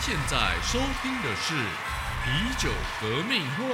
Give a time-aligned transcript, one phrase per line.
[0.00, 1.52] 您现在收听的是
[2.24, 2.70] 啤酒
[3.02, 3.64] 革命会。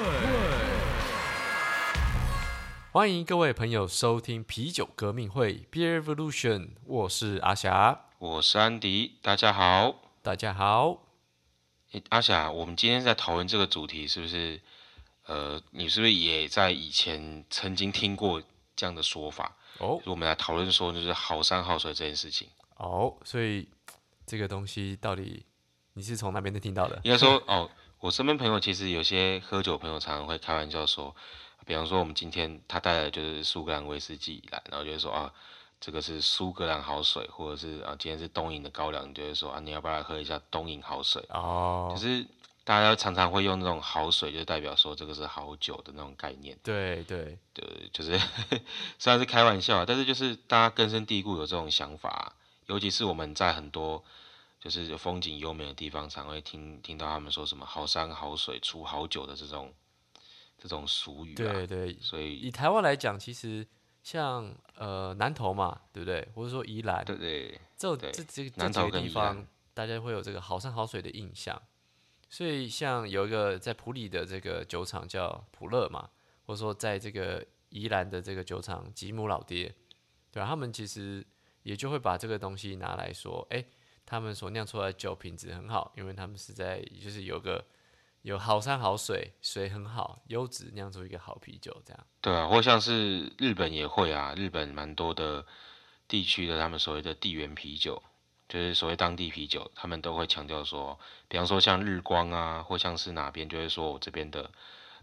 [2.91, 9.95] 欢迎各位朋友收听啤酒革命会 Beer Revolution，我是阿霞，我是安迪，大家好。
[10.21, 10.99] 大家好。
[11.93, 14.61] 诶阿霞，我们今天在讨论这个主题，是不是？
[15.27, 18.43] 呃，你是不是也在以前曾经听过
[18.75, 19.57] 这样的说法？
[19.79, 22.49] 哦我们来讨论说，就是好山好水这件事情。
[22.79, 23.69] 哦，所以
[24.27, 25.47] 这个东西到底
[25.97, 27.01] 你是从那边听到的？
[27.05, 31.17] 应该说，哦，我身边朋友其实有些喝酒朋友常常会开玩笑说，
[31.65, 35.33] 比方说我们今天他带的就是苏格兰威士忌来，然后就会说啊，
[35.81, 41.25] 这个是苏格兰好水，或者是啊今天是东瀛的高粱，你就会说啊你要不要来喝一下东瀛好水？
[41.31, 42.27] 哦就，是
[42.63, 46.59] 大家常常会用那种好水，就代表说这个是好酒的那种概念。
[46.63, 48.21] 对对，对，就是
[49.01, 52.33] 虽然是开玩笑啊，但是就是大家根深蒂固有这种想法啊、
[52.67, 54.05] 尤其是我们在很多
[54.61, 59.73] 就是有风景优美的地方，常会听听到他们说什么好山好水出好酒的这种
[60.59, 61.37] 这种俗语啊。
[61.37, 63.67] 对对，所以以台湾来讲，其实
[64.03, 66.27] 像呃南投嘛，对不对？
[66.35, 71.61] 或者说宜兰，对对这这这这几个地方，大家会有这个好山好水的印象。
[72.29, 76.11] 所以像有一个在普里的这个酒厂叫普乐嘛，
[76.45, 79.73] 或者说在这个宜兰的这个酒厂吉姆老爹，
[80.33, 81.25] 对吧、他们其实
[81.63, 83.65] 也就会把这个东西拿来说，哎，
[84.07, 87.65] 他们所酿出来的酒品质很好，因为他们是在就是有个
[88.23, 92.07] 有好山好水，水很好，优质酿出一个好啤酒这样。
[92.21, 95.45] 对啊，或像是日本也会啊，日本蛮多的
[96.09, 98.03] 地区的他们所谓的地缘啤酒，
[98.49, 104.51] 就是所谓当地啤酒，他们都会强调说，比方说像日光啊，或像是哪边就会说我这边的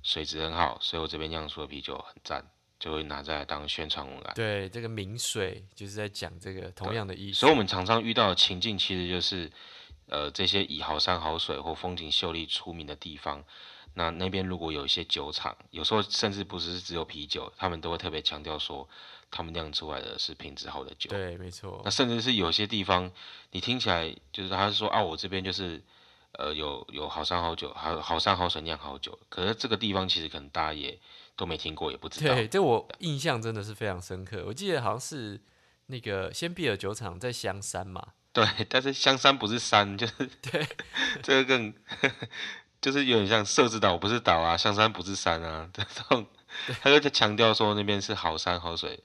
[0.02, 2.46] 水质很好，所以我这边酿出的啤酒很赞，
[2.84, 4.34] 就会拿在来当宣传文案。
[4.36, 7.40] 对，这个明水就是在讲这个同样的意思。
[7.40, 9.50] 所以我们常常遇到的情境，其实就是，
[10.08, 13.42] 呃，这些以好山好水或风景秀丽出名的地方，
[13.94, 18.86] 那那边如果有一些酒厂，有时候甚至不是只有啤酒，他们都会特别强调说，
[19.32, 21.10] 他们酿出来的是品质好的酒。
[21.10, 21.90] 对，没错那。
[21.90, 23.10] 甚至是有些地方，
[23.52, 25.82] 你听起来就是他是说啊，我这边就是，
[26.38, 31.00] 呃，有有好山好酒，好好山好水酿好酒，可是这个地方其实可能大家也
[31.36, 32.34] 都没听过，也不知道。
[32.34, 34.44] 对，这我印象真的是非常深刻。
[34.48, 35.40] 我记得好像是
[35.88, 40.68] 那个仙碧尔酒厂在香山嘛， 对，但是香山不是山，就是对，
[41.22, 41.74] 这个更
[42.82, 46.26] 就是有点像设置岛不是岛啊，香山不是山啊，这种
[46.82, 49.04] 他就在强调说那边是好山好水，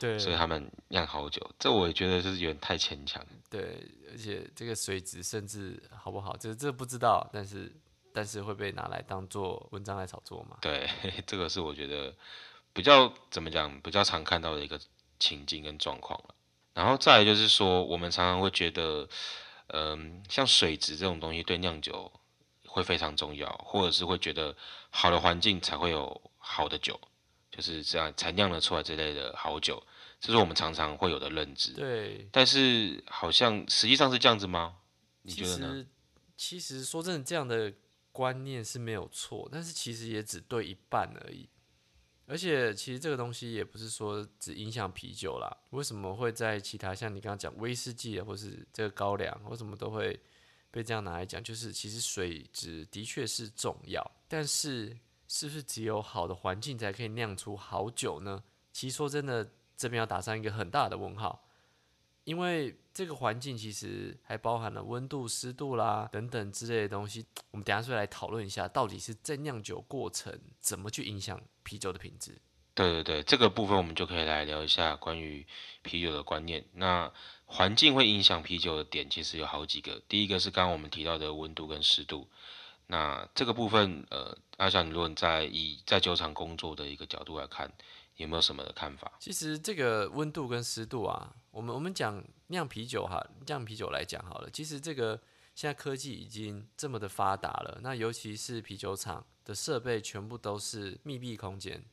[0.00, 3.22] 对，所以他们酿好酒，这我也觉得是有点太牵强。
[3.50, 7.70] 对，而且这个水质甚至好不好，这这不知道，但是
[8.14, 10.56] 但是会被拿来当做文章来炒作嘛？
[10.62, 10.88] 对，
[11.26, 12.14] 这个是我觉得
[12.72, 14.80] 比较怎么讲，比较常看到的一个
[15.18, 16.34] 情境跟状况了。
[16.72, 19.06] 然后再来就是说，我们常常会觉得，
[19.66, 22.10] 嗯，像水质这种东西对酿酒
[22.66, 24.56] 会非常重要，或者是会觉得
[24.88, 26.98] 好的环境才会有好的酒，
[27.60, 29.82] 就是这样才酿了出来这类的好酒，
[30.18, 31.72] 这是我们常常会有的认知。
[31.74, 34.78] 对，但是好像实际上是这样子吗？
[35.22, 35.86] 你其觉得
[36.36, 37.72] 其实说真的，这样的
[38.10, 41.48] 观念是没有错，但是其实也只对一半而已。
[42.26, 50.18] 而且其实这个东西也不是说只影响啤酒啦，为什么会在其他像你刚刚讲威士忌啊，或是这个高粱，为什么都会
[50.70, 51.42] 被这样拿来讲？
[51.42, 54.96] 就是其实水质的确是重要，但是
[55.32, 58.42] 是不是只有好的环境才可以酿出好酒呢？
[58.72, 61.46] 其实说真的，这边要打上一个很大的问号。
[62.24, 67.24] 因为这个环境其实还包含了温度、湿度啦等等之类的东西。
[67.52, 72.36] 我们等下是来讨论一下，到底是在酿酒过程怎么去影响啤酒的品质。
[72.74, 75.46] 对对对，这个部分我们就可以来聊一下关于
[75.82, 76.64] 啤酒的观念。
[76.72, 77.08] 那
[77.46, 80.02] 环境会影响啤酒的点，其实有好几个。
[80.08, 82.28] 第一个是刚刚我们提到的温度跟湿度。
[82.90, 87.72] 那这个部分，呃，阿翔，如果在以在酒厂工作的一个角度来看，
[88.16, 89.12] 有没有什么的看法？
[89.20, 94.50] 其实这个温度跟湿度啊，我们我们讲酿啤酒哈，酿啤酒来讲好了。
[94.50, 95.20] 其实这个
[95.54, 101.84] 现在科技已经这么的发达了，那尤其是啤酒厂的设备全部都是密闭空间。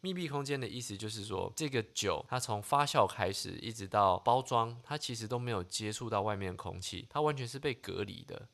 [0.00, 8.48] 密闭空间的意思就是说，这个酒它从发酵开始一直到包装，它其实都没有接触到外面的空气，它完全是被隔离的。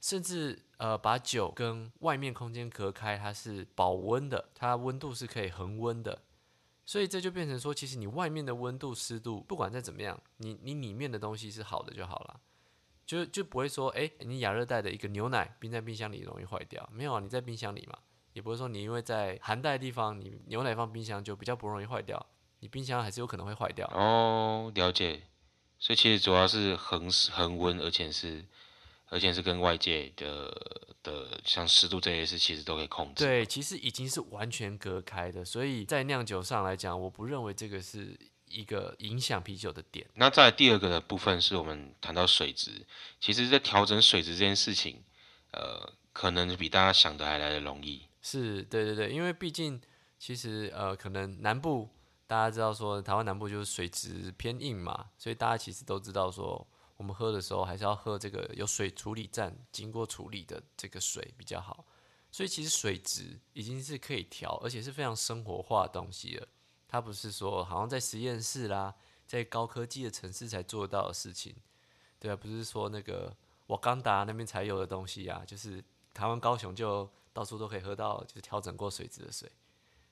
[0.00, 6.22] 甚至呃把酒跟外面空间隔开，它是保温的，它温度是可以恒温的。
[6.84, 12.40] 所以这就变成说，其实你外面的温度、湿度，不管再怎么样，你你里面的东西是好的就好了，
[13.04, 17.98] 就就不会说，哎、你亚热带的一个牛奶冰在冰箱里容易坏掉，没有啊，你在冰箱里嘛，
[18.32, 22.24] 也不会说你因为在寒带地方，你牛奶放冰箱就比较不容易坏掉，
[22.60, 23.86] 你冰箱还是有可能会坏掉。
[23.88, 25.24] 哦，了解。
[25.78, 28.46] 所以其实主要是恒恒温，而且是
[29.10, 33.24] 而且是跟外界的的像湿度这些事，其实都可以控制。
[33.24, 40.06] 对，其实已经是完全隔开的，所以在酿酒上来讲，我不认为这个是一个影响啤酒的点。
[40.14, 42.86] 那在第二个的部分，是我们谈到水质，
[43.18, 45.02] 其实，在调整水质这件事情，
[45.52, 48.02] 呃，可能比大家想的还来的容易。
[48.20, 49.80] 是对对对，因为毕竟
[50.18, 51.88] 其实呃，可能南部
[52.26, 56.66] 大家知道说，台湾南部就是水质偏硬嘛，所以大家其实都知道说。
[56.98, 61.84] 我们喝的时候还是要喝这个有水处理站经过处理的这个水比较好，
[62.30, 66.46] 所以其实水质已经是可以调，而且是非常生活化的东西了。
[66.88, 68.94] 它不是说好像在实验室啦，
[69.26, 71.54] 在高科技的城市才做到的事情，
[72.18, 73.36] 对啊，不是说那个
[73.68, 79.48] 瓦冈达那边才有的东西啊，就是台湾高雄就到处都可以喝到，就是调整过水质的水，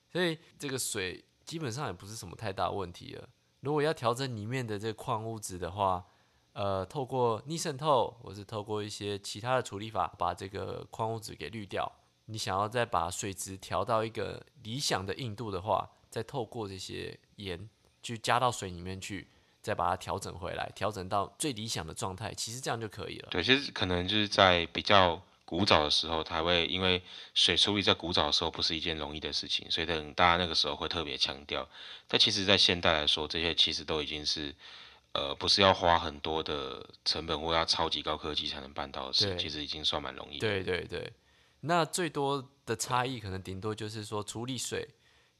[0.09, 3.27] 所以这个水基本上也不是什么太大问题了。
[3.59, 6.05] 如果要调整里面的这个矿物质的话，
[6.57, 11.87] 呃，透过逆渗透，或是透过一些其他的处理法，把这个矿物质给滤掉。
[12.25, 17.69] 你想要再把水质调到一个理想的硬度的话，再透过这些盐
[18.01, 19.27] 去加到水里面去，
[19.61, 23.27] 再把它调整回来，调整到最理想的状态，其实这样就可以了。
[23.29, 27.03] 对，其实可能就是在比较古早的时候，它会因为
[27.35, 31.69] 水处理在古早的时候不是一件容易的事情，所以等大家那个时候会特别强调。
[32.07, 34.55] 但其实，在现代来说，这些其实都已经是。
[35.17, 40.37] 呃，不是要花很多的成本或要超级高科技才能办到的事，其实已经算蛮容易。
[40.37, 41.11] 对对对，
[41.61, 44.87] 那最多的差异可能顶多就是说处理水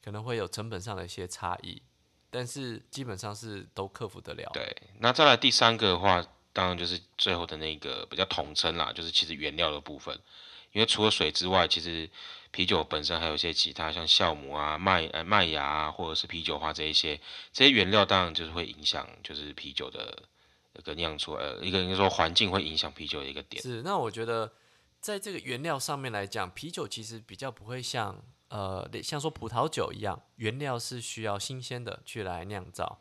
[0.02, 1.80] 可能会有成本上的一些差异，
[2.28, 4.50] 但是基本上是都克服得了。
[4.52, 10.18] 对，那再来第三个的话，当然就是最后的那个比较统称啦，就是其实原料的部分，
[10.72, 12.08] 因为除了水之外，其实。
[12.50, 17.20] 啤酒本身还有一些其他，像酵母啊、麦呃麦芽啊，或者是啤酒花这一些，
[17.52, 20.22] 这些原料当然就是会影响，就是啤酒的
[20.74, 23.62] 一个酿出呃一个应该说环境会影响啤酒的一个点。
[23.62, 24.50] 是，那我觉得
[24.98, 28.18] 在这个原料上面来讲，啤酒其实比较不会像
[28.48, 32.98] 呃像说葡萄酒一样，原料是需要新鲜的去来酿造，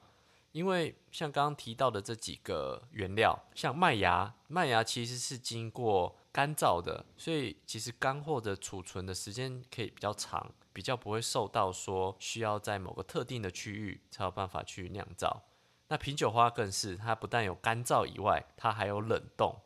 [0.51, 6.19] 因为像刚刚提到的这几个原料，像麦芽，麦芽其实是经过。
[6.37, 15.41] 干燥的，所以其实干货的储存的时间可以比较长，比较不会受到说需要在某个特定的区域才有办法去酿造。
[15.87, 19.59] 那品酒花更是，它不但有干燥以外，它还有冷冻，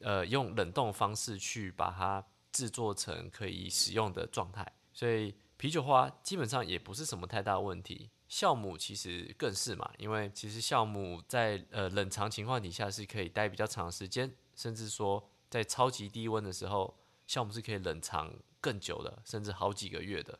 [0.00, 4.66] 呃，用冷冻方式去把它制作成可以使用的状态。
[4.94, 8.08] 所以啤酒花基本上也不是什么太大问题。
[8.30, 15.28] 酵母其实更是嘛，因为其实酵母在呃冷藏情况底下是可以待比较长时间，甚至说。
[15.48, 20.38] 在超级低温的时候，酵母是可以冷藏更久的，甚至好几个月的。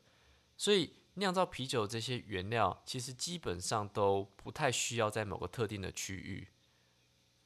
[0.57, 6.49] 所以酿造啤酒这些原料，其实基本上都不太需要在某个特定的区域。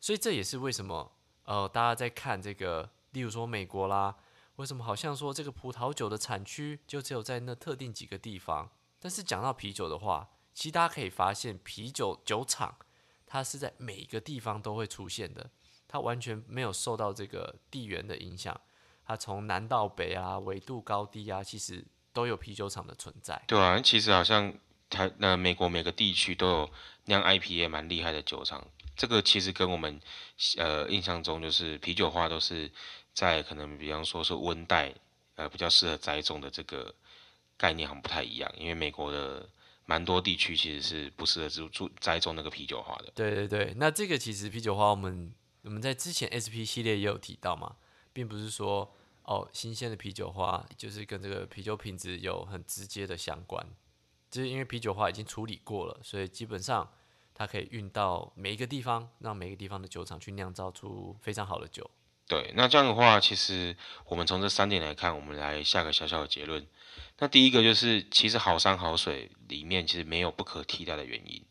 [0.01, 1.13] 所以这也是为什么，
[1.45, 4.17] 呃，大家在看这个，例如说美国啦，
[4.57, 8.71] 为什么好像说这个葡萄酒的产区就只有在那特定几个地方？
[8.99, 12.77] 但是讲到啤酒的话，其实大家可以发现，啤酒酒厂
[13.27, 15.51] 它是在每一个地方都会出现的。
[15.93, 18.59] 它完全没有受到这个地缘的影响，
[19.05, 21.85] 它从南到北啊，纬度高低啊，其实
[22.15, 23.43] 都有啤酒厂的存在。
[23.47, 24.55] 对啊，其实好像
[24.89, 26.71] 台那美国每个地区都有
[27.05, 30.01] 酿 IPA 蛮厉害的酒厂，这个其实跟我们
[30.57, 32.73] 呃印象中就是啤酒花都是
[33.13, 34.95] 在可能比方说是温带
[35.35, 36.95] 呃比较适合栽种的这个
[37.59, 39.47] 概念好像不太一样，因为美国的
[39.85, 43.13] 蛮多地区其实是不适合住住栽种那个啤酒花的。
[43.15, 45.35] 对对对，那这个其实啤酒花我们。
[45.63, 47.77] 我们在之前 SP 系列也有提到嘛，
[48.13, 53.65] 并不是说哦，新鲜的啤酒花就是跟这个啤酒品质有很直接的相关，
[54.31, 56.93] 就是因为啤酒花已经处理过了，所以基本上
[57.33, 61.89] 它可以运到每一个地方，让每一个地方的酒厂去酿造出非常好的酒。
[62.27, 63.77] 对，那这样的话，其实
[64.07, 66.67] 我们从这三点来看，我们来下个小小的结论。
[67.19, 71.45] 那第一个就是，其实好山好水里面其实没有不可替代的原因。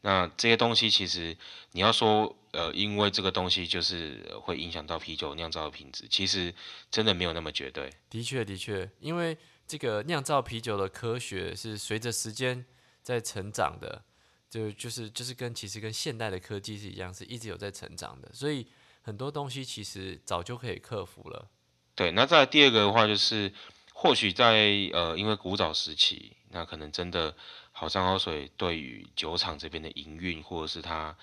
[0.00, 1.36] 那这些东西其实
[1.72, 6.54] 你要说，呃，因为这个东西就是会影响到啤酒酿造的品质，其实
[6.90, 7.90] 真的没有那么绝对。
[8.08, 9.36] 的确，的确，因为
[9.66, 12.64] 这个酿造啤酒的科学是随着时间
[13.02, 14.04] 在成长的，
[14.48, 18.66] 就就是就是跟其实跟现代的科技是一样，是一直有在成长的，所以
[19.02, 21.50] 很多东西其实早就可以克服了。
[21.94, 23.52] 对，那再第二个的话就是，
[24.00, 24.54] 或许在
[24.92, 27.34] 呃，因为古早时期，那可能真的。
[27.80, 31.16] 好山好水对于酒厂这边的营运或者是它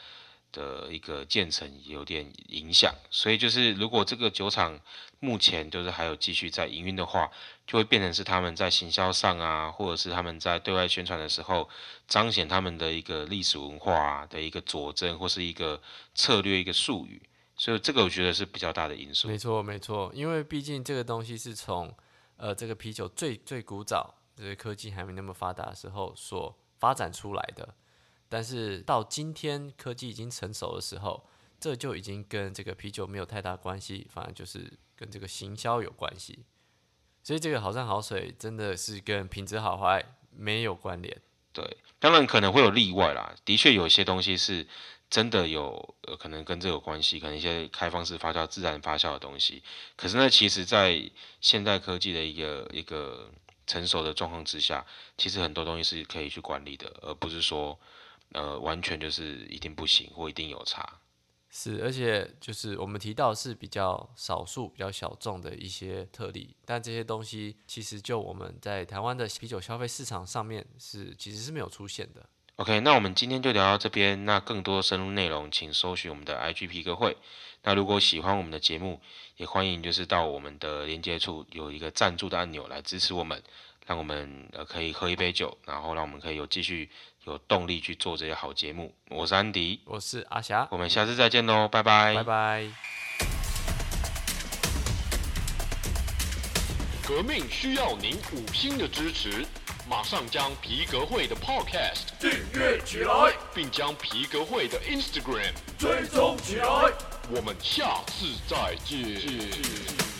[0.54, 4.80] 的一个建成有点影响，所以就是如果这个酒厂
[5.20, 7.30] 目前就是还有继续在营运的话，
[7.68, 11.68] 就会变成是他们在行销上啊，或者是他们在对外宣传的时候
[12.08, 15.82] 彰显他们的一个历史文化的一个佐证或是一个
[16.14, 17.22] 策略一个术语，
[17.58, 19.28] 所以这个我觉得是比较大的因素。
[19.28, 21.94] 没错，没错，因为毕竟这个东西是从
[22.38, 27.76] 呃这个啤酒最最古早，就是科技还没那么发达的时候所发展出来的。
[28.28, 31.26] 但是到今天科技已经成熟的时候，
[31.60, 36.46] 这就已经跟这个啤酒没有太大关系，反而就是跟这个行销有关系。
[37.24, 41.22] 所以这个好山好水真的是跟品质好坏没有关联。
[41.56, 43.34] 对，当然可能会有例外啦。
[43.44, 44.68] 的确有些东西是
[45.10, 49.64] 真的有呃可能跟这有关系，可能一些开放式发酵、自然发酵的东西。
[49.96, 51.10] 可是呢，其实在
[51.42, 53.32] 现代科技的一个一个
[53.66, 54.86] 成熟的状况之下，
[55.18, 57.80] 其实很多东西是可以去管理的，而不是说。
[58.32, 61.00] 呃，完全就是一定不行或一定有差，
[61.58, 72.28] 是，而且就是我们提到是比较少数、比较小众的一些特例，但这些东西其实就我们在台湾的啤酒消费市场上面是其实是没有出现的。
[72.58, 77.16] OK，那我们今天就聊到这边，那更多深入内容请搜寻我们的 IG 皮革会。
[77.64, 79.00] 那如果喜欢我们的节目，
[79.38, 83.42] 也欢迎就是到我们的连接处有一个赞助的按钮来支持我们，
[83.86, 86.90] 让我们呃可以喝一杯酒，然后让我们可以有继续。
[87.26, 88.94] 有动力去做这些好节目。
[89.10, 92.68] 我是安迪，我是阿霞，我们下次再见喽，拜拜，拜拜。
[97.04, 99.44] 革命需要您五星的支持，
[99.90, 106.66] 马上将皮革会的 Podcast 订阅起来，并将皮革会的 Instagram 追踪起来。
[107.32, 110.15] 我们下次再见。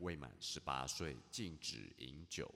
[0.00, 2.52] 未满十八岁禁止饮酒。